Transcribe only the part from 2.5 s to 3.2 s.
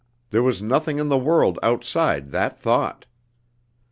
thought.